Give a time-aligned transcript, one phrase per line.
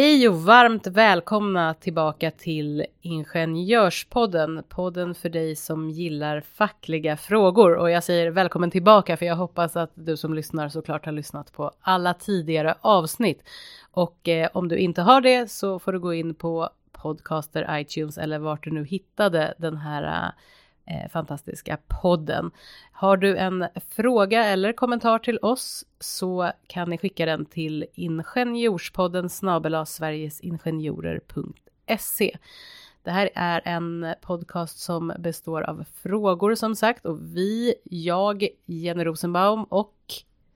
[0.00, 7.76] Hej och varmt välkomna tillbaka till Ingenjörspodden, podden för dig som gillar fackliga frågor.
[7.76, 11.52] Och jag säger välkommen tillbaka för jag hoppas att du som lyssnar såklart har lyssnat
[11.52, 13.42] på alla tidigare avsnitt.
[13.90, 18.18] Och eh, om du inte har det så får du gå in på podcaster, iTunes
[18.18, 20.30] eller vart du nu hittade den här eh,
[21.12, 22.50] fantastiska podden.
[22.92, 29.28] Har du en fråga eller kommentar till oss så kan ni skicka den till ingenjorspodden
[29.28, 32.36] snabela sverigesingenjorer.se.
[33.02, 39.04] Det här är en podcast som består av frågor som sagt och vi, jag, Jenny
[39.04, 39.94] Rosenbaum och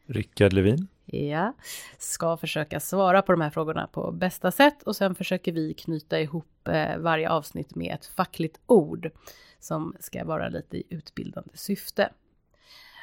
[0.07, 0.89] Rickard Levin.
[1.05, 1.53] Ja,
[1.99, 6.21] ska försöka svara på de här frågorna på bästa sätt och sen försöker vi knyta
[6.21, 9.11] ihop eh, varje avsnitt med ett fackligt ord
[9.65, 12.09] som ska vara lite i utbildande syfte.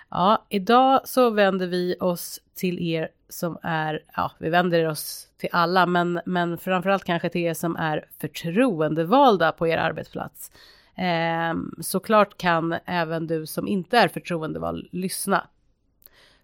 [0.10, 5.50] Ja, idag så vänder vi oss till er som är, ja, vi vänder oss till
[5.52, 10.52] alla, men, men framförallt kanske till er som är förtroendevalda på er arbetsplats.
[10.96, 15.48] Eh, såklart kan även du som inte är förtroendevald lyssna.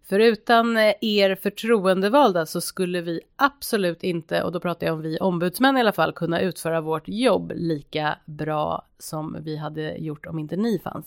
[0.10, 5.02] För utan eh, er förtroendevalda så skulle vi absolut inte, och då pratar jag om
[5.02, 10.26] vi ombudsmän i alla fall, kunna utföra vårt jobb lika bra som vi hade gjort
[10.26, 11.06] om inte ni fanns.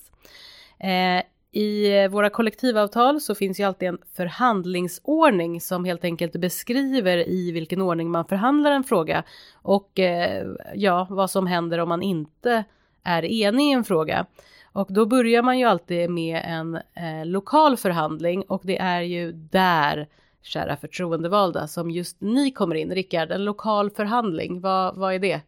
[0.79, 7.53] Eh, i våra kollektivavtal så finns ju alltid en förhandlingsordning som helt enkelt beskriver i
[7.53, 12.65] vilken ordning man förhandlar en fråga och eh, ja, vad som händer om man inte
[13.03, 14.27] är enig i en fråga.
[14.73, 19.33] Och då börjar man ju alltid med en eh, lokal förhandling och det är ju
[19.33, 20.09] där,
[20.43, 22.91] kära förtroendevalda, som just ni kommer in.
[22.91, 25.41] Rickard, en lokal förhandling, vad, vad är det?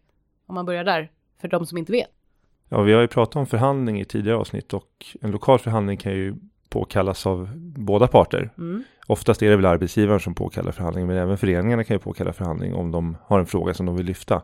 [0.47, 2.11] Om man börjar där, för de som inte vet.
[2.69, 6.13] Ja, vi har ju pratat om förhandling i tidigare avsnitt och en lokal förhandling kan
[6.13, 6.35] ju
[6.69, 8.51] påkallas av båda parter.
[8.59, 8.85] Mm.
[9.07, 12.75] Oftast är det väl arbetsgivaren som påkallar förhandling, men även föreningarna kan ju påkalla förhandling
[12.75, 14.43] om de har en fråga som de vill lyfta.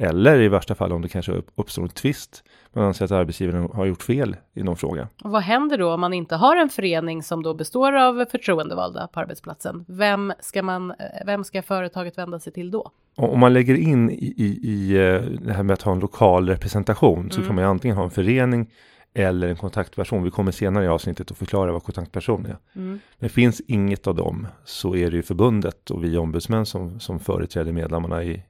[0.00, 2.44] Eller i värsta fall om det kanske uppstår en tvist.
[2.72, 5.08] Man anser att arbetsgivaren har gjort fel i någon fråga.
[5.24, 9.08] Och vad händer då om man inte har en förening som då består av förtroendevalda
[9.08, 9.84] på arbetsplatsen?
[9.88, 10.94] Vem ska, man,
[11.26, 12.90] vem ska företaget vända sig till då?
[13.16, 16.48] Om man lägger in i, i, i eh, det här med att ha en lokal
[16.48, 17.30] representation mm.
[17.30, 18.70] så kan man ju antingen ha en förening
[19.14, 20.22] eller en kontaktperson.
[20.22, 22.56] Vi kommer senare i avsnittet att förklara vad kontaktperson är.
[22.76, 23.00] Mm.
[23.18, 27.20] Men finns inget av dem så är det ju förbundet och vi ombudsmän som, som
[27.20, 28.42] företräder medlemmarna i,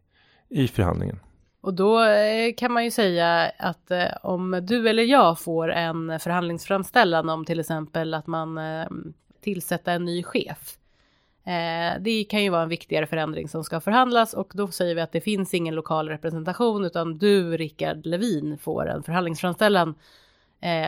[0.49, 1.19] i förhandlingen.
[1.61, 6.21] Och då eh, kan man ju säga att eh, om du eller jag får en
[6.21, 8.87] förhandlingsframställan om till exempel att man eh,
[9.41, 10.75] tillsätter en ny chef.
[12.01, 15.13] Det kan ju vara en viktigare förändring som ska förhandlas och då säger vi att
[15.13, 19.95] det finns ingen lokal representation utan du, Rickard Levin, får en förhandlingsframställan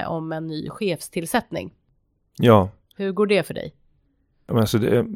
[0.06, 1.72] om en ny chefstillsättning.
[2.37, 2.69] Ja.
[2.97, 3.75] Hur går det för dig?
[4.47, 5.06] Alltså det,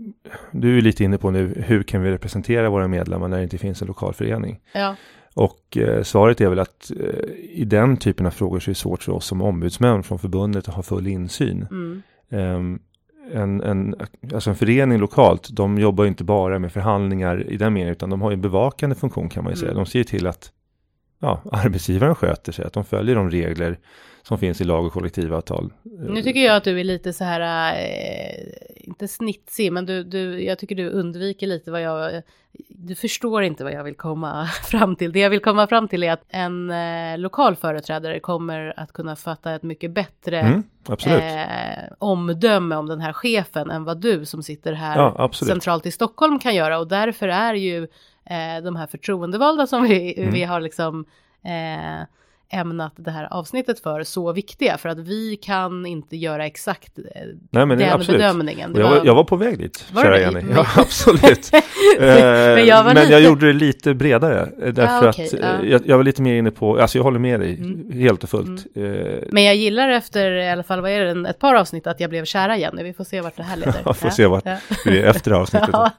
[0.53, 3.59] du är lite inne på nu, hur kan vi representera våra medlemmar när det inte
[3.59, 4.61] finns en lokal förening?
[4.73, 4.97] Ja.
[5.35, 8.79] Och eh, svaret är väl att eh, i den typen av frågor så är det
[8.79, 11.67] svårt för oss som ombudsmän från förbundet att ha full insyn.
[11.71, 12.03] Mm.
[12.29, 12.81] Um,
[13.33, 13.95] en, en,
[14.35, 18.23] alltså en förening lokalt, de jobbar inte bara med förhandlingar i den meningen, utan de
[18.23, 19.71] har en bevakande funktion kan man ju säga.
[19.71, 19.85] Mm.
[19.85, 20.53] De ser till att
[21.21, 23.79] ja, arbetsgivaren sköter sig, att de följer de regler
[24.23, 25.73] som finns i lag och kollektivavtal.
[25.83, 30.45] Nu tycker jag att du är lite så här, eh, inte snitsig, men du, du,
[30.45, 32.23] jag tycker du undviker lite vad jag,
[32.85, 35.13] du förstår inte vad jag vill komma fram till.
[35.13, 39.17] Det jag vill komma fram till är att en eh, lokal företrädare kommer att kunna
[39.17, 40.65] fatta ett mycket bättre mm,
[41.07, 45.91] eh, omdöme om den här chefen än vad du som sitter här ja, centralt i
[45.91, 46.79] Stockholm kan göra.
[46.79, 47.83] Och därför är ju
[48.25, 50.33] eh, de här förtroendevalda som vi, mm.
[50.33, 51.05] vi har liksom
[51.45, 52.07] eh,
[52.49, 57.05] ämnat det här avsnittet för så viktiga för att vi kan inte göra exakt eh,
[57.51, 58.21] Nej, men den absolut.
[58.21, 58.75] bedömningen.
[58.77, 60.43] jag, var, jag var på väg dit, var kära Jenny.
[60.55, 61.51] Ja, absolut.
[61.99, 63.13] men, jag, men lite...
[63.13, 64.49] jag gjorde det lite bredare.
[64.63, 65.65] Eh, därför ah, okay, att ah.
[65.65, 67.93] jag, jag, var lite mer inne på, alltså jag håller med dig mm.
[67.93, 68.77] helt och fullt.
[68.77, 69.25] Mm.
[69.31, 72.11] men jag gillar efter i alla fall, vad är det, ett par avsnitt att jag
[72.11, 72.83] blev kära Jenny.
[72.83, 73.81] Vi får se vart det här leder.
[73.85, 75.71] ja, får se vart det är efter avsnittet.
[75.73, 75.91] ja.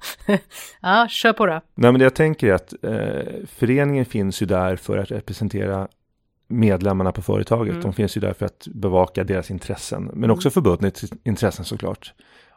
[0.82, 1.62] ja, kör på då.
[1.76, 5.88] Nej, men det jag tänker är att eh, föreningen finns ju där för att representera
[6.48, 7.72] medlemmarna på företaget.
[7.72, 7.82] Mm.
[7.82, 10.32] De finns ju där för att bevaka deras intressen, men mm.
[10.32, 12.14] också förbundets intressen såklart.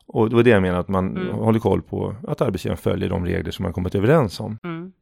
[0.06, 1.34] Och det var det jag menar, att man mm.
[1.34, 4.58] håller koll på att arbetsgivaren följer de regler som man kommit överens om.
[4.64, 4.92] Mm.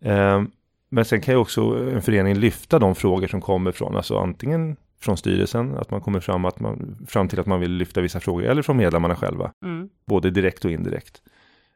[0.00, 0.48] Eh,
[0.88, 1.60] men sen kan ju också
[1.92, 6.20] en förening lyfta de frågor som kommer från, alltså antingen från styrelsen, att man kommer
[6.20, 9.52] fram, att man, fram till att man vill lyfta vissa frågor, eller från medlemmarna själva,
[9.64, 9.88] mm.
[10.06, 11.22] både direkt och indirekt.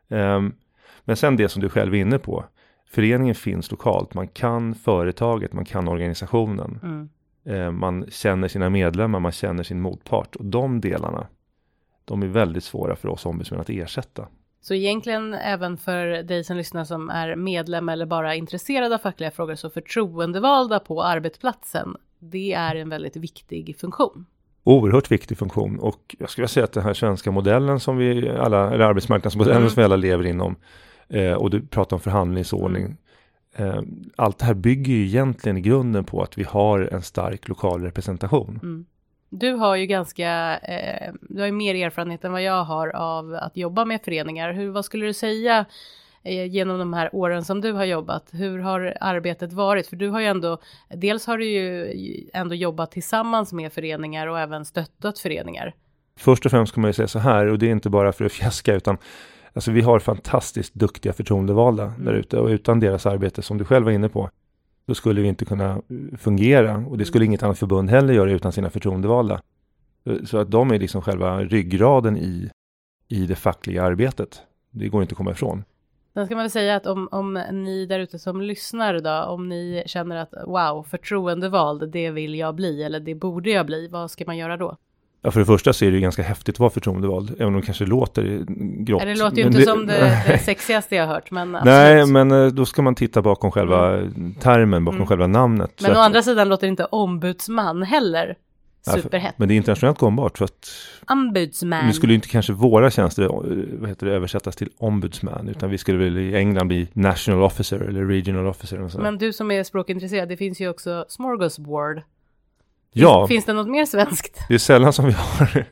[0.08, 0.42] Eh,
[1.04, 2.44] men sen det som du själv är inne på,
[2.90, 4.14] föreningen finns lokalt.
[4.14, 6.80] Man kan företaget, man kan organisationen.
[6.82, 7.08] Mm.
[7.44, 10.36] Eh, man känner sina medlemmar, man känner sin motpart.
[10.36, 11.26] Och de delarna,
[12.04, 14.28] de är väldigt svåra för oss ombudsmän att ersätta.
[14.60, 19.30] Så egentligen även för dig som lyssnar som är medlem eller bara intresserad av fackliga
[19.30, 24.26] frågor så förtroendevalda på arbetsplatsen, det är en väldigt viktig funktion.
[24.64, 28.74] Oerhört viktig funktion och jag skulle säga att den här svenska modellen som vi alla,
[28.74, 29.70] eller arbetsmarknadsmodellen mm.
[29.70, 30.56] som vi alla lever inom
[31.08, 32.84] eh, och du pratar om förhandlingsordning.
[32.84, 32.96] Mm.
[33.58, 33.82] Eh,
[34.16, 37.82] allt det här bygger ju egentligen i grunden på att vi har en stark lokal
[37.82, 38.60] representation.
[38.62, 38.86] Mm.
[39.30, 43.34] Du har ju ganska, eh, du har ju mer erfarenhet än vad jag har av
[43.34, 44.52] att jobba med föreningar.
[44.52, 45.64] Hur, vad skulle du säga
[46.22, 48.28] eh, genom de här åren som du har jobbat?
[48.32, 49.86] Hur har arbetet varit?
[49.86, 50.58] För du har ju ändå,
[50.88, 51.94] dels har du ju
[52.34, 55.74] ändå jobbat tillsammans med föreningar och även stöttat föreningar.
[56.18, 58.24] Först och främst kan man ju säga så här, och det är inte bara för
[58.24, 58.98] att fjäska, utan
[59.52, 62.04] alltså vi har fantastiskt duktiga förtroendevalda mm.
[62.04, 64.30] där ute och utan deras arbete, som du själv var inne på,
[64.86, 68.30] då skulle vi inte kunna eh, fungera och det skulle inget annat förbund heller göra
[68.30, 69.40] utan sina förtroendevalda.
[70.24, 72.50] Så att de är liksom själva ryggraden i,
[73.08, 74.42] i det fackliga arbetet.
[74.70, 75.64] Det går inte att komma ifrån.
[76.14, 79.48] Sen ska man väl säga att om, om ni där ute som lyssnar då, om
[79.48, 84.10] ni känner att wow, förtroendevald, det vill jag bli eller det borde jag bli, vad
[84.10, 84.76] ska man göra då?
[85.22, 87.60] Ja, för det första så är det ju ganska häftigt att vara förtroendevald, även om
[87.60, 88.44] det kanske låter
[88.84, 89.02] grått.
[89.02, 91.74] det låter ju inte det, som det, det, sexigaste jag har hört, men absolut.
[91.74, 94.34] Nej, men eh, då ska man titta bakom själva mm.
[94.34, 95.06] termen, bakom mm.
[95.06, 95.80] själva namnet.
[95.82, 98.36] Men å andra sidan låter det inte ombudsman heller
[98.94, 99.38] superhett.
[99.38, 100.38] men det är internationellt gångbart.
[100.38, 100.70] För att
[101.06, 101.86] Ombudsman.
[101.86, 103.30] Nu skulle inte kanske våra tjänster eh,
[103.78, 107.80] vad heter det, översättas till ombudsman, utan vi skulle väl i England bli national officer
[107.80, 108.82] eller regional officer.
[108.82, 112.02] Och men du som är språkintresserad, det finns ju också smorgasbord.
[112.92, 113.26] Ja.
[113.26, 114.40] Finns det något mer svenskt?
[114.48, 115.64] Det är sällan som vi har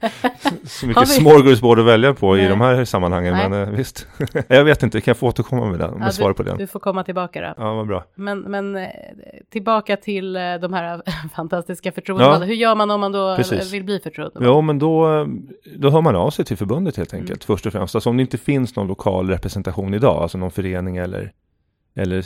[0.68, 2.44] så mycket smorgasbord att välja på Nej.
[2.44, 3.34] i de här sammanhangen.
[3.34, 3.48] Nej.
[3.48, 4.06] Men eh, visst,
[4.48, 5.90] jag vet inte, kan jag få återkomma med den?
[5.90, 6.58] Om ja, svar på den?
[6.58, 7.54] Du får komma tillbaka då.
[7.64, 8.04] Ja, vad bra.
[8.14, 8.88] Men, men eh,
[9.50, 11.02] tillbaka till eh, de här
[11.34, 12.46] fantastiska förtroendevalda.
[12.46, 12.48] Ja.
[12.48, 13.72] Hur gör man om man då Precis.
[13.72, 14.46] vill bli förtroendevald?
[14.46, 15.26] Ja, men då,
[15.76, 17.56] då hör man av sig till förbundet helt enkelt, mm.
[17.56, 17.94] först och främst.
[17.94, 21.32] Alltså om det inte finns någon lokal representation idag, alltså någon förening eller,
[21.94, 22.24] eller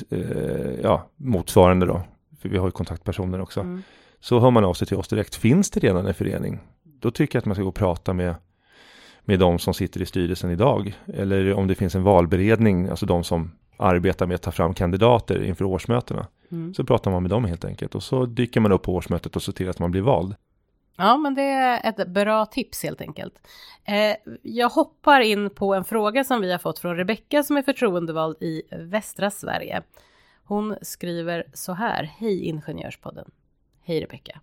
[0.83, 2.03] ja, motsvarande då,
[2.43, 3.61] för vi har ju kontaktpersoner också.
[3.61, 3.83] Mm
[4.21, 5.35] så hör man av sig till oss direkt.
[5.35, 6.61] Finns det redan en förening?
[6.83, 8.35] Då tycker jag att man ska gå och prata med,
[9.25, 10.95] med de som sitter i styrelsen idag.
[11.07, 15.43] Eller om det finns en valberedning, alltså de som arbetar med att ta fram kandidater
[15.43, 16.27] inför årsmötena.
[16.53, 16.75] Mm.
[16.75, 19.43] Så pratar man med dem helt enkelt och så dyker man upp på årsmötet och
[19.43, 20.35] ser till att man blir vald.
[20.97, 23.35] Ja, men det är ett bra tips helt enkelt.
[23.85, 27.63] Eh, jag hoppar in på en fråga som vi har fått från Rebecka som är
[27.63, 29.83] förtroendevald i västra Sverige.
[30.45, 32.05] Hon skriver så här.
[32.19, 33.31] Hej Ingenjörspodden.
[33.91, 34.41] Hej Rebecka.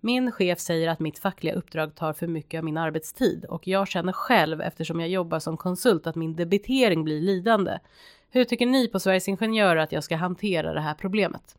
[0.00, 3.88] Min chef säger att mitt fackliga uppdrag tar för mycket av min arbetstid och jag
[3.88, 7.78] känner själv eftersom jag jobbar som konsult att min debitering blir lidande.
[8.30, 11.56] Hur tycker ni på Sveriges Ingenjörer att jag ska hantera det här problemet?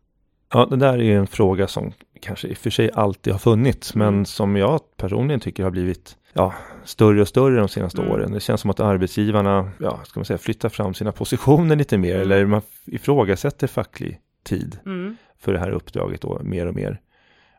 [0.54, 3.96] Ja, det där är en fråga som kanske i och för sig alltid har funnits,
[3.96, 4.26] men mm.
[4.26, 6.54] som jag personligen tycker har blivit ja,
[6.84, 8.14] större och större de senaste mm.
[8.14, 8.32] åren.
[8.32, 12.16] Det känns som att arbetsgivarna, ja, ska man säga, flyttar fram sina positioner lite mer,
[12.16, 12.22] mm.
[12.22, 14.80] eller man ifrågasätter facklig tid.
[14.86, 17.02] Mm för det här uppdraget då mer och mer.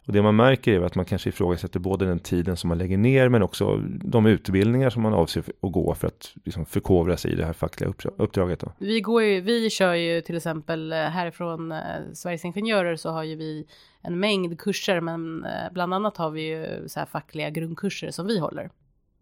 [0.06, 2.98] Och det man märker är att man kanske ifrågasätter både den tiden som man lägger
[2.98, 7.32] ner men också de utbildningar som man avser att gå för att liksom förkovra sig
[7.32, 8.60] i det här fackliga uppdraget.
[8.60, 8.72] Då.
[8.78, 11.78] Vi, går ju, vi kör ju till exempel eh, härifrån eh,
[12.12, 13.66] Sveriges Ingenjörer så har ju vi
[14.02, 18.26] en mängd kurser men eh, bland annat har vi ju så här fackliga grundkurser som
[18.26, 18.70] vi håller.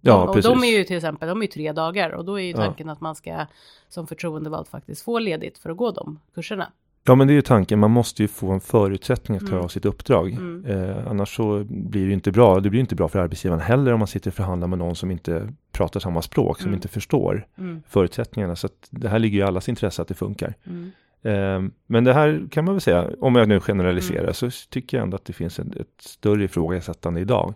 [0.01, 0.51] Ja, och precis.
[0.51, 2.87] de är ju till exempel, de är ju tre dagar och då är ju tanken
[2.87, 2.93] ja.
[2.93, 3.47] att man ska
[3.89, 6.73] som förtroendevald faktiskt få ledigt för att gå de kurserna.
[7.07, 9.65] Ja men det är ju tanken, man måste ju få en förutsättning att klara mm.
[9.65, 10.33] av sitt uppdrag.
[10.33, 10.65] Mm.
[10.67, 13.99] Eh, annars så blir det inte bra, det blir inte bra för arbetsgivaren heller om
[13.99, 16.75] man sitter och förhandlar med någon som inte pratar samma språk, som mm.
[16.75, 17.83] inte förstår mm.
[17.89, 18.57] förutsättningarna.
[18.57, 20.55] Så det här ligger ju i allas intresse att det funkar.
[20.67, 20.93] Mm.
[21.23, 24.35] Eh, men det här kan man väl säga, om jag nu generaliserar, mm.
[24.35, 27.55] så tycker jag ändå att det finns en, ett större ifrågasättande idag.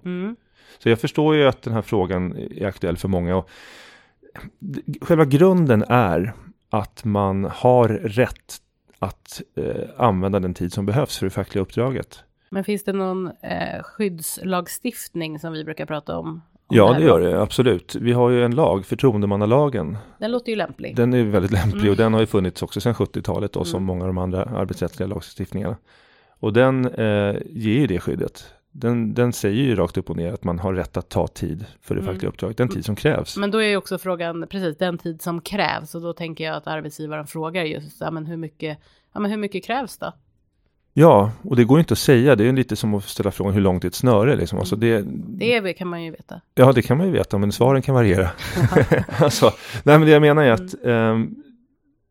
[0.79, 3.37] Så jag förstår ju att den här frågan är aktuell för många.
[3.37, 3.51] Och
[5.01, 6.33] själva grunden är
[6.71, 8.63] att man har rätt
[8.99, 12.25] att eh, använda den tid som behövs för det fackliga uppdraget.
[12.51, 16.27] Men finns det någon eh, skyddslagstiftning som vi brukar prata om?
[16.27, 17.95] om ja, det, det gör det absolut.
[17.95, 19.99] Vi har ju en lag, förtroendemannalagen.
[20.19, 20.97] Den låter ju lämplig.
[20.97, 21.91] Den är väldigt lämplig mm.
[21.91, 23.67] och den har ju funnits också sedan 70-talet då, mm.
[23.67, 25.77] som många av de andra arbetsrättsliga lagstiftningarna.
[26.41, 30.33] Och den eh, ger ju det skyddet den, den säger ju rakt upp och ner
[30.33, 32.15] att man har rätt att ta tid för det mm.
[32.15, 33.37] fackliga uppdraget, den tid som krävs.
[33.37, 36.57] Men då är ju också frågan, precis den tid som krävs, och då tänker jag
[36.57, 38.79] att arbetsgivaren frågar just, ja men hur mycket,
[39.13, 40.13] ja men hur mycket krävs då?
[40.93, 43.61] Ja, och det går inte att säga, det är lite som att ställa frågan hur
[43.61, 44.59] långt är ett snöre liksom.
[44.59, 46.41] Alltså det, det kan man ju veta.
[46.55, 48.31] Ja, det kan man ju veta, men svaren kan variera.
[49.21, 49.47] alltså,
[49.83, 51.23] nej men det jag menar är att mm.
[51.23, 51.29] eh,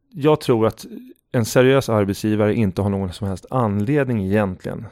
[0.10, 0.86] jag tror att
[1.32, 4.86] en seriös arbetsgivare inte har någon som helst anledning egentligen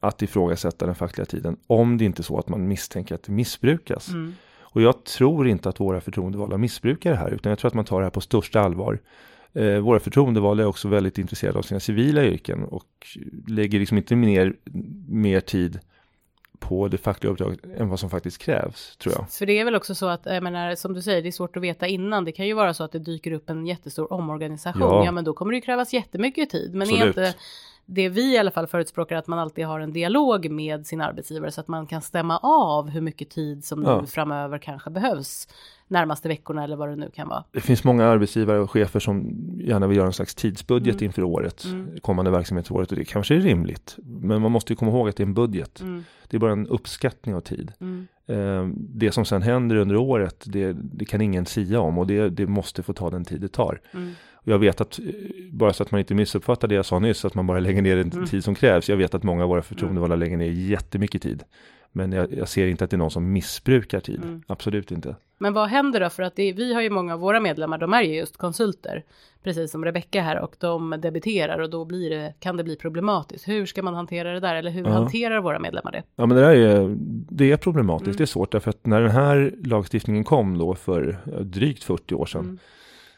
[0.00, 3.32] att ifrågasätta den fackliga tiden om det inte är så att man misstänker att det
[3.32, 4.08] missbrukas.
[4.08, 4.34] Mm.
[4.60, 7.84] Och jag tror inte att våra förtroendevalda missbrukar det här, utan jag tror att man
[7.84, 8.98] tar det här på största allvar.
[9.52, 13.06] Eh, våra förtroendevalda är också väldigt intresserade av sina civila yrken och
[13.48, 14.54] lägger liksom inte mer,
[15.08, 15.80] mer tid
[16.58, 19.30] på det fackliga uppdraget än vad som faktiskt krävs, tror jag.
[19.30, 21.56] För det är väl också så att, jag menar, som du säger, det är svårt
[21.56, 22.24] att veta innan.
[22.24, 24.82] Det kan ju vara så att det dyker upp en jättestor omorganisation.
[24.82, 26.74] Ja, ja men då kommer det ju krävas jättemycket tid.
[26.74, 27.02] Men Absolut.
[27.02, 27.34] är inte
[27.92, 31.50] det vi i alla fall förespråkar att man alltid har en dialog med sin arbetsgivare
[31.50, 34.00] så att man kan stämma av hur mycket tid som ja.
[34.00, 35.48] nu framöver kanske behövs
[35.88, 37.44] närmaste veckorna eller vad det nu kan vara.
[37.50, 41.04] Det finns många arbetsgivare och chefer som gärna vill göra en slags tidsbudget mm.
[41.04, 42.00] inför året, mm.
[42.00, 43.96] kommande verksamhetsåret och det kanske är rimligt.
[44.04, 45.80] Men man måste ju komma ihåg att det är en budget.
[45.80, 46.04] Mm.
[46.28, 47.72] Det är bara en uppskattning av tid.
[47.80, 48.06] Mm.
[48.26, 52.28] Eh, det som sen händer under året, det, det kan ingen sia om och det,
[52.28, 53.80] det, måste få ta den tid det tar.
[54.44, 54.52] Mm.
[54.52, 55.04] Jag vet att, eh,
[55.50, 57.96] bara så att man inte missuppfattar det jag sa nyss, att man bara lägger ner
[57.96, 58.26] den mm.
[58.26, 58.88] tid som krävs.
[58.88, 61.42] Jag vet att många av våra förtroendevalda lägger ner jättemycket tid.
[61.92, 64.22] Men jag, jag, ser inte att det är någon som missbrukar tid.
[64.24, 64.42] Mm.
[64.46, 65.16] Absolut inte.
[65.38, 66.10] Men vad händer då?
[66.10, 69.04] För att det, vi har ju många av våra medlemmar, de är ju just konsulter.
[69.42, 73.48] Precis som Rebecka här och de debiterar och då blir det, kan det bli problematiskt.
[73.48, 74.54] Hur ska man hantera det där?
[74.54, 74.90] Eller hur ja.
[74.90, 76.02] hanterar våra medlemmar det?
[76.16, 76.96] Ja men det där är,
[77.30, 78.06] det är problematiskt.
[78.06, 78.16] Mm.
[78.16, 82.26] Det är svårt därför att när den här lagstiftningen kom då för drygt 40 år
[82.26, 82.58] sedan.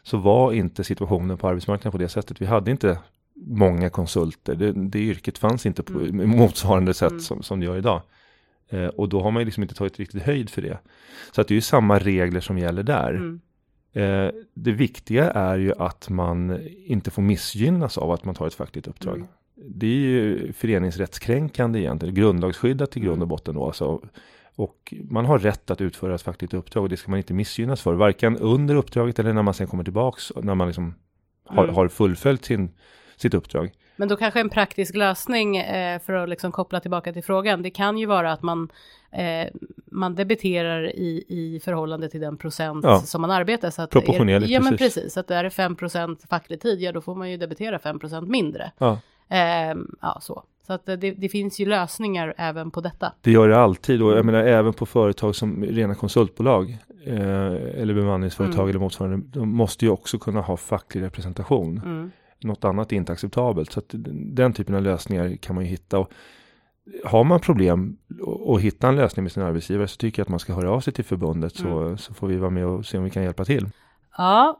[0.05, 2.41] Så var inte situationen på arbetsmarknaden på det sättet.
[2.41, 2.99] Vi hade inte
[3.35, 4.55] många konsulter.
[4.55, 6.29] Det, det yrket fanns inte på mm.
[6.29, 7.21] motsvarande sätt mm.
[7.21, 8.01] som, som det gör idag.
[8.69, 10.77] Eh, och då har man ju liksom inte tagit riktigt höjd för det.
[11.31, 13.13] Så att det är ju samma regler som gäller där.
[13.13, 13.41] Mm.
[13.93, 18.53] Eh, det viktiga är ju att man inte får missgynnas av att man tar ett
[18.53, 19.15] fackligt uppdrag.
[19.15, 19.27] Mm.
[19.55, 23.27] Det är ju föreningsrättskränkande egentligen, grundlagsskyddat i grund och mm.
[23.27, 23.65] botten då.
[23.65, 24.01] Alltså,
[24.55, 27.81] och man har rätt att utföra ett fackligt uppdrag och det ska man inte missgynnas
[27.81, 27.93] för.
[27.93, 30.95] Varken under uppdraget eller när man sen kommer tillbaks, när man liksom
[31.45, 31.75] har, mm.
[31.75, 32.71] har fullföljt sin,
[33.15, 33.71] sitt uppdrag.
[33.95, 37.61] Men då kanske en praktisk lösning eh, för att liksom koppla tillbaka till frågan.
[37.61, 38.69] Det kan ju vara att man,
[39.11, 39.47] eh,
[39.85, 42.99] man debiterar i, i förhållande till den procent ja.
[42.99, 43.69] som man arbetar.
[43.69, 44.49] Så att Proportionerligt.
[44.49, 45.13] Är, ja, men precis.
[45.13, 47.99] Så att det är 5 procent facklig tid, ja då får man ju debitera 5
[47.99, 48.71] procent mindre.
[48.77, 48.99] Ja.
[49.29, 50.43] Eh, ja, så.
[50.67, 53.13] Så att det, det, finns ju lösningar även på detta.
[53.21, 57.93] Det gör det alltid och jag menar även på företag som rena konsultbolag eh, eller
[57.93, 58.69] bemanningsföretag mm.
[58.69, 59.27] eller motsvarande.
[59.39, 61.81] De måste ju också kunna ha facklig representation.
[61.85, 62.11] Mm.
[62.43, 63.71] Något annat är inte acceptabelt.
[63.71, 65.99] Så att den typen av lösningar kan man ju hitta.
[65.99, 66.11] Och
[67.05, 70.39] har man problem och hitta en lösning med sin arbetsgivare så tycker jag att man
[70.39, 71.97] ska höra av sig till förbundet så, mm.
[71.97, 73.69] så får vi vara med och se om vi kan hjälpa till.
[74.17, 74.59] Ja,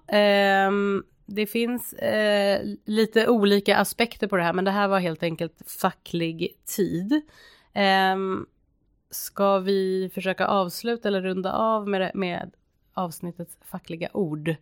[0.67, 5.23] um, det finns eh, lite olika aspekter på det här, men det här var helt
[5.23, 7.21] enkelt facklig tid.
[8.13, 8.45] Um,
[9.09, 12.51] ska vi försöka avsluta eller runda av med, med
[12.93, 14.55] avsnittets fackliga ord?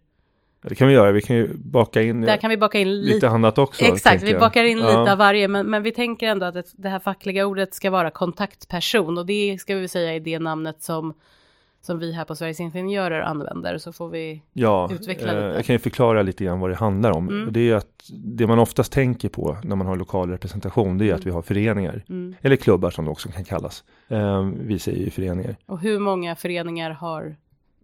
[0.62, 3.13] Det kan vi göra, vi kan ju baka in, Där kan vi baka in lite,
[3.13, 3.86] lite annat också.
[3.86, 4.88] Exakt, vi bakar in ja.
[4.88, 8.12] lite av varje, men, men vi tänker ändå att det här fackliga ordet ska vara
[8.12, 11.13] kontaktperson och det ska vi säga är det namnet som
[11.85, 15.45] som vi här på Sveriges Ingenjörer använder så får vi ja, utveckla lite.
[15.55, 17.29] Jag kan ju förklara lite grann vad det handlar om.
[17.29, 17.47] Mm.
[17.47, 21.05] Och det är att det man oftast tänker på när man har lokal representation det
[21.05, 21.19] är mm.
[21.19, 22.03] att vi har föreningar.
[22.09, 22.35] Mm.
[22.41, 23.83] Eller klubbar som det också kan kallas.
[24.07, 25.55] Eh, vi säger ju föreningar.
[25.65, 27.35] Och hur många föreningar har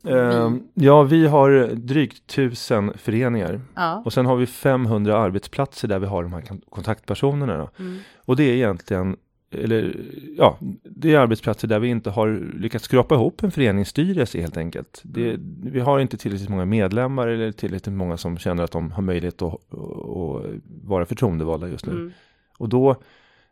[0.07, 4.01] Uh, ja, vi har drygt tusen föreningar ja.
[4.05, 7.69] och sen har vi 500 arbetsplatser där vi har de här kontaktpersonerna.
[7.79, 7.99] Mm.
[8.25, 9.17] Och det är egentligen,
[9.51, 9.95] eller
[10.37, 15.01] ja, det är arbetsplatser där vi inte har lyckats skrapa ihop en föreningsstyrelse helt enkelt.
[15.03, 15.59] Det, mm.
[15.61, 19.41] Vi har inte tillräckligt många medlemmar eller tillräckligt många som känner att de har möjlighet
[19.41, 20.45] att, att
[20.83, 21.91] vara förtroendevalda just nu.
[21.91, 22.11] Mm.
[22.57, 22.95] Och då,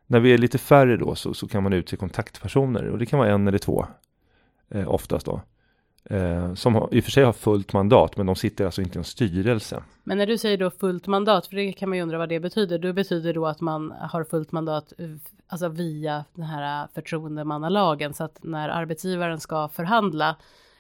[0.08, 3.20] när vi är lite färre då, så, så kan man utse kontaktpersoner och det kan
[3.20, 3.86] vara en eller två
[4.70, 5.42] eh, oftast då.
[6.10, 9.00] Eh, som i och för sig har fullt mandat, men de sitter alltså inte i
[9.00, 9.84] en styrelse.
[10.04, 12.40] Men när du säger då fullt mandat, för det kan man ju undra vad det
[12.40, 14.94] betyder, då betyder då att man har fullt mandat
[15.48, 20.36] alltså via den här förtroendemannalagen, så att när arbetsgivaren ska förhandla,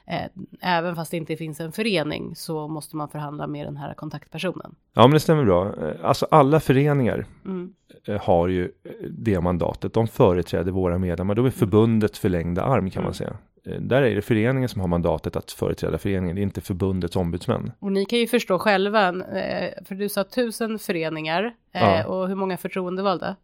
[0.07, 0.25] eh,
[0.61, 4.75] även fast det inte finns en förening, så måste man förhandla med den här kontaktpersonen.
[4.93, 5.65] Ja, men det stämmer bra.
[5.65, 7.73] Eh, alltså alla föreningar mm.
[8.05, 8.71] Eh, har ju
[9.09, 9.93] det mandatet.
[9.93, 11.35] De företräder våra medlemmar.
[11.35, 13.03] De är förbundets förlängda arm kan mm.
[13.03, 13.37] man säga.
[13.67, 17.15] Eh, där är det föreningen som har mandatet att företräda föreningen, det är inte förbundets
[17.15, 17.71] ombudsmän.
[17.79, 22.05] Och ni kan ju förstå själva, eh, för du sa tusen föreningar eh, ja.
[22.05, 23.35] och hur många förtroendevalda?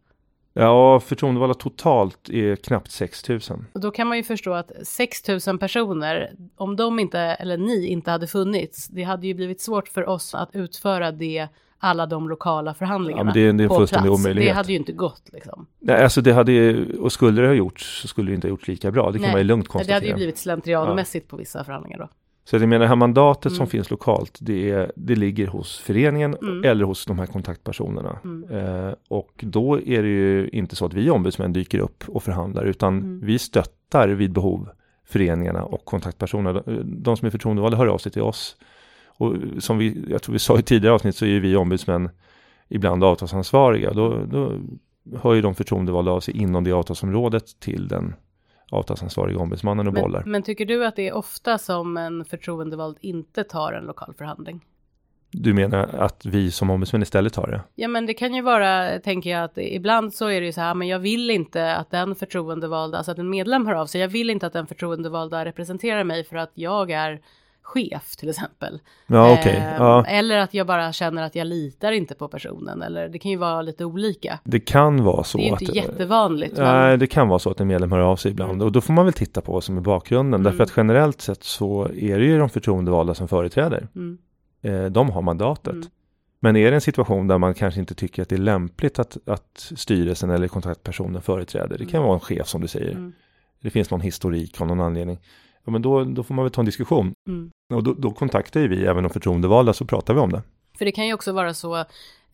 [0.56, 3.40] Ja, förtroendevalda totalt är knappt 6 000.
[3.72, 7.86] Och då kan man ju förstå att 6 000 personer, om de inte, eller ni
[7.86, 11.48] inte hade funnits, det hade ju blivit svårt för oss att utföra det
[11.84, 14.50] alla de lokala förhandlingarna ja, det, det är en fullständig omöjlighet.
[14.50, 15.66] Det hade ju inte gått liksom.
[15.80, 18.68] Nej, alltså det hade, och skulle det ha gjorts så skulle det inte ha gjorts
[18.68, 19.10] lika bra.
[19.10, 20.00] Det kan Nej, man ju lugnt konstatera.
[20.00, 21.30] Det hade ju blivit slentrianmässigt ja.
[21.30, 22.08] på vissa förhandlingar då.
[22.44, 23.56] Så jag menar, det här mandatet mm.
[23.56, 26.64] som finns lokalt, det, är, det ligger hos föreningen mm.
[26.64, 28.18] eller hos de här kontaktpersonerna.
[28.24, 28.50] Mm.
[28.50, 32.64] Eh, och då är det ju inte så att vi ombudsmän dyker upp och förhandlar,
[32.64, 33.20] utan mm.
[33.26, 34.68] vi stöttar vid behov
[35.06, 36.62] föreningarna och kontaktpersonerna.
[36.66, 38.56] De, de som är förtroendevalda hör av sig till oss.
[39.16, 42.10] Och som vi, jag tror vi sa i tidigare avsnitt så är vi ombudsmän
[42.68, 43.92] ibland avtalsansvariga.
[43.92, 44.52] Då, då
[45.22, 48.14] hör ju de förtroendevalda av sig inom det avtalsområdet till den
[48.70, 50.22] avtalsansvariga ombudsmannen och men, bollar.
[50.26, 54.64] Men tycker du att det är ofta som en förtroendevald inte tar en lokal förhandling?
[55.30, 57.62] Du menar att vi som ombudsmän istället tar det?
[57.74, 60.60] Ja, men det kan ju vara, tänker jag, att ibland så är det ju så
[60.60, 64.00] här, men jag vill inte att den förtroendevalda, alltså att en medlem hör av sig,
[64.00, 67.20] jag vill inte att den förtroendevalda representerar mig för att jag är
[67.64, 68.80] chef till exempel.
[69.06, 69.56] Ja, okay.
[69.56, 70.04] eh, ja.
[70.06, 72.82] Eller att jag bara känner att jag litar inte på personen.
[72.82, 74.38] Eller det kan ju vara lite olika.
[74.44, 75.38] Det kan vara så.
[75.38, 76.56] Det är inte att, jättevanligt.
[76.56, 76.98] Nej, men...
[76.98, 78.52] det kan vara så att en medlem hör av sig ibland.
[78.52, 78.66] Mm.
[78.66, 80.40] Och då får man väl titta på vad som är bakgrunden.
[80.40, 80.44] Mm.
[80.44, 83.88] Därför att generellt sett så är det ju de förtroendevalda som företräder.
[83.94, 84.18] Mm.
[84.62, 85.72] Eh, de har mandatet.
[85.72, 85.88] Mm.
[86.40, 89.16] Men är det en situation där man kanske inte tycker att det är lämpligt att,
[89.26, 91.78] att styrelsen eller kontaktpersonen företräder.
[91.78, 92.02] Det kan mm.
[92.02, 93.12] vara en chef som du säger.
[93.60, 95.18] Det finns någon historik av någon anledning
[95.64, 97.12] ja, men då, då får man väl ta en diskussion.
[97.28, 97.50] Mm.
[97.74, 100.42] Och då, då kontaktar ju vi även de förtroendevalda så pratar vi om det.
[100.78, 101.84] För det kan ju också vara så,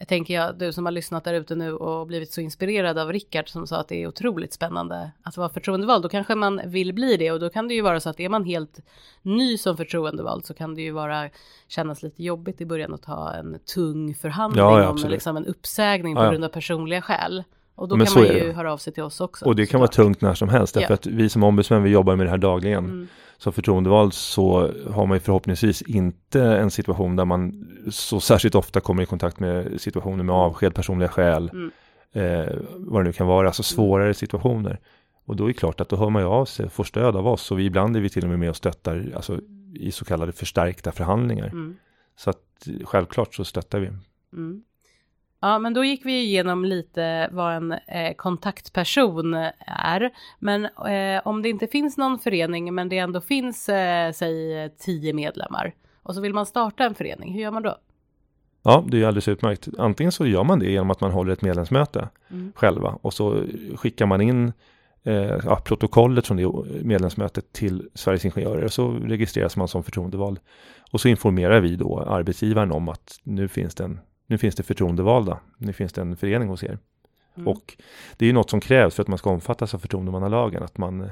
[0.09, 3.49] tänker jag, du som har lyssnat där ute nu och blivit så inspirerad av Rickard
[3.49, 7.17] som sa att det är otroligt spännande att vara förtroendevald, då kanske man vill bli
[7.17, 8.81] det och då kan det ju vara så att är man helt
[9.23, 11.29] ny som förtroendevald så kan det ju vara
[11.69, 15.47] kännas lite jobbigt i början att ta en tung förhandling ja, ja, om liksom en
[15.47, 17.45] uppsägning på ja, grund av personliga skäl.
[17.75, 19.45] Och då Men kan man ju höra av sig till oss också.
[19.45, 20.95] Och det kan vara tungt när som helst, därför ja.
[20.95, 22.85] att vi som ombudsmän, vi jobbar med det här dagligen.
[22.85, 23.09] Mm.
[23.39, 28.81] Som förtroendevald så har man ju förhoppningsvis inte en situation där man så särskilt ofta
[28.81, 31.71] kommer i kontakt med situationer med avsked, personliga skäl, mm.
[32.13, 33.77] eh, vad det nu kan vara, alltså mm.
[33.77, 34.79] svårare situationer.
[35.27, 37.27] Och då är det klart att då hör man ju av sig, får stöd av
[37.27, 39.41] oss och vi ibland är vi till och med med och stöttar alltså,
[39.75, 41.47] i så kallade förstärkta förhandlingar.
[41.47, 41.77] Mm.
[42.17, 43.87] Så att självklart så stöttar vi.
[44.33, 44.63] Mm.
[45.41, 49.35] Ja, men då gick vi igenom lite vad en eh, kontaktperson
[49.67, 50.11] är.
[50.39, 55.13] Men eh, om det inte finns någon förening, men det ändå finns, eh, säg tio
[55.13, 57.77] medlemmar, och så vill man starta en förening, hur gör man då?
[58.63, 59.69] Ja, det är alldeles utmärkt.
[59.79, 62.53] Antingen så gör man det genom att man håller ett medlemsmöte mm.
[62.57, 63.45] själva och så
[63.77, 64.53] skickar man in
[65.03, 66.49] eh, protokollet från det
[66.85, 70.39] medlemsmötet till Sveriges Ingenjörer och så registreras man som förtroendevald.
[70.93, 74.01] Och så informerar vi då arbetsgivaren om att nu finns det en
[74.31, 76.79] nu finns det förtroendevalda, nu finns det en förening hos er.
[77.35, 77.49] Mm.
[77.49, 77.77] Och
[78.17, 81.01] det är ju något som krävs för att man ska omfattas av förtroendemannalagen, att man
[81.01, 81.11] eh,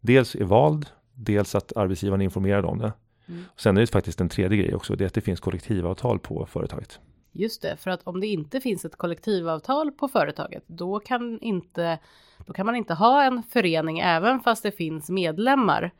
[0.00, 2.92] dels är vald, dels att arbetsgivaren är informerad om det.
[3.28, 3.44] Mm.
[3.54, 6.18] Och sen är det faktiskt en tredje grej också, det är att det finns kollektivavtal
[6.18, 7.00] på företaget.
[7.32, 11.98] Just det, för att om det inte finns ett kollektivavtal på företaget, då kan, inte,
[12.46, 15.90] då kan man inte ha en förening även fast det finns medlemmar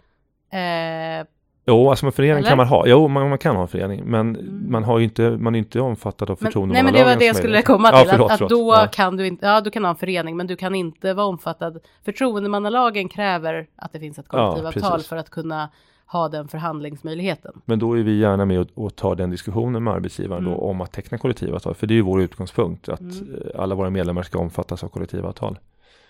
[0.50, 1.26] eh,
[1.68, 2.48] Jo, alltså en förening Eller?
[2.48, 2.86] kan man ha.
[2.86, 4.70] Jo, man, man kan ha en förening, men mm.
[4.70, 6.92] man har ju inte, man är inte omfattad av förtroendemannalagen.
[6.94, 8.88] Nej, men det var det jag skulle komma till, ja, förlåt, att, att, då ja.
[8.92, 11.78] kan du inte, ja, du kan ha en förening, men du kan inte vara omfattad.
[12.04, 15.68] Förtroendemannalagen kräver att det finns ett kollektivavtal ja, för att kunna
[16.06, 17.60] ha den förhandlingsmöjligheten.
[17.64, 20.58] Men då är vi gärna med och, och tar den diskussionen med arbetsgivaren mm.
[20.58, 23.34] då om att teckna kollektivavtal, för det är ju vår utgångspunkt att mm.
[23.34, 25.58] Eh, alla våra medlemmar ska omfattas av kollektivavtal.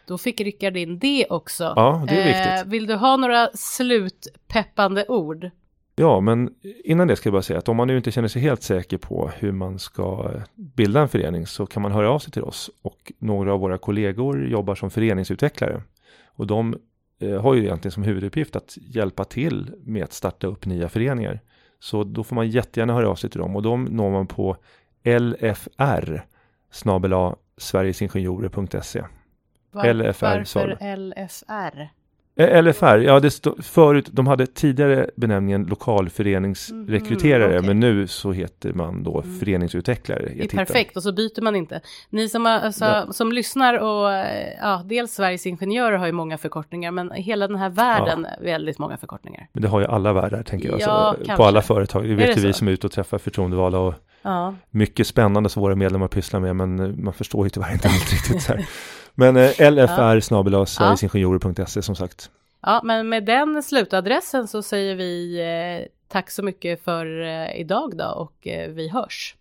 [0.09, 1.73] Då fick Rickard in det också.
[1.77, 2.66] Ja, det är viktigt.
[2.66, 5.51] Eh, vill du ha några slutpeppande ord?
[5.97, 6.51] Ja, men
[6.85, 8.99] innan det ska jag bara säga att om man nu inte känner sig helt säker
[8.99, 12.71] på hur man ska bilda en förening så kan man höra av sig till oss
[12.83, 15.83] och några av våra kollegor jobbar som föreningsutvecklare
[16.27, 16.77] och de
[17.21, 21.40] eh, har ju egentligen som huvuduppgift att hjälpa till med att starta upp nya föreningar.
[21.81, 24.57] Så då får man jättegärna höra av sig till dem och de når man på
[25.05, 26.25] lfr
[26.71, 29.03] snabela sverigesingenjorer.se
[29.83, 31.88] var, LFR, varför LFR?
[32.38, 37.67] Eh, LFR, ja det stod förut, de hade tidigare benämningen lokalföreningsrekryterare mm, okay.
[37.67, 39.38] men nu så heter man då mm.
[39.38, 40.33] föreningsutvecklare.
[40.37, 41.81] Det är perfekt och så byter man inte.
[42.11, 43.12] Ni som, alltså, ja.
[43.12, 44.27] som lyssnar och
[44.61, 48.45] ja, dels Sveriges Ingenjörer har ju många förkortningar men hela den här världen ja.
[48.45, 49.49] väldigt många förkortningar.
[49.53, 52.09] Men det har ju alla världar tänker jag, ja, så, på alla företag.
[52.09, 54.55] Det vet ju vi som är ute och träffar förtroendevalda och ja.
[54.71, 58.53] mycket spännande som våra medlemmar pysslar med men man förstår ju tyvärr inte riktigt så
[58.53, 58.67] här.
[59.19, 62.31] Men eh, LFR snabel sverigesingenjorer.se som sagt.
[62.63, 67.97] Ja, men med den slutadressen så säger vi eh, tack så mycket för eh, idag
[67.97, 69.37] då och eh, vi hörs.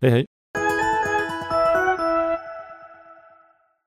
[0.00, 0.26] Hej hej.